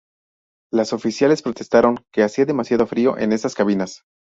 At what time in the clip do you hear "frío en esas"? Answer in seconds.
2.87-3.53